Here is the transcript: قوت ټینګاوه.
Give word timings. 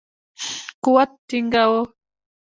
قوت 0.83 1.11
ټینګاوه. 1.27 1.81